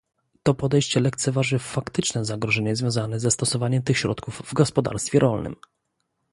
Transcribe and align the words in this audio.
To 0.43 0.53
podejście 0.53 0.99
lekceważy 0.99 1.59
faktyczne 1.59 2.25
zagrożenie 2.25 2.75
związane 2.75 3.19
ze 3.19 3.31
stosowaniem 3.31 3.83
tych 3.83 3.97
środków 3.97 4.41
w 4.45 4.53
gospodarstwie 4.53 5.19
rolnym 5.19 5.55